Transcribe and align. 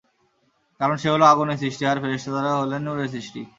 কারণ 0.79 0.95
সে 0.97 1.07
হলো 1.09 1.25
আগুনের 1.25 1.61
সৃষ্টি 1.61 1.83
আর 1.85 1.97
ফেরেশতারা 2.03 2.51
হলেন 2.61 2.81
নূরের 2.85 3.09
সৃষ্টি। 3.15 3.41